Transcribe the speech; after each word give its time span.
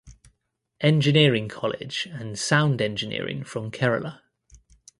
Engineering 0.81 1.47
College 1.47 2.07
and 2.11 2.39
Sound 2.39 2.81
Engineering 2.81 3.43
from 3.43 3.69
kerala. 3.69 4.21